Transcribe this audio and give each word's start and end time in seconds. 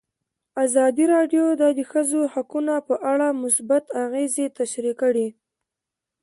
ازادي 0.65 1.05
راډیو 1.15 1.45
د 1.61 1.63
د 1.77 1.79
ښځو 1.91 2.21
حقونه 2.33 2.73
په 2.87 2.95
اړه 3.11 3.27
مثبت 3.43 3.83
اغېزې 4.03 4.45
تشریح 4.59 4.95
کړي. 5.01 5.27